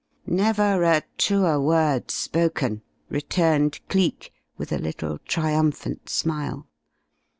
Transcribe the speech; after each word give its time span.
"Never 0.25 0.81
a 0.83 1.03
truer 1.19 1.61
word 1.61 2.09
spoken," 2.09 2.81
returned 3.09 3.79
Cleek, 3.87 4.33
with 4.57 4.71
a 4.71 4.79
little 4.79 5.19
triumphant 5.27 6.09
smile. 6.09 6.65